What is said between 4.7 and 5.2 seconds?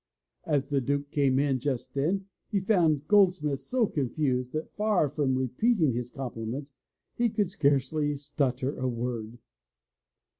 far